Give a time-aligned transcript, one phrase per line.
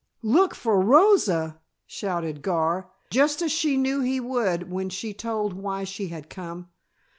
[0.23, 5.83] "Look for Rosa!" shouted Gar, just as she knew he would when she told why
[5.83, 6.69] she had come.